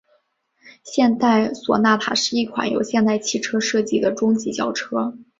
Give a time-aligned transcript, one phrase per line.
[0.83, 5.15] 现代索纳塔是一款由现代汽车设计的中级轿车。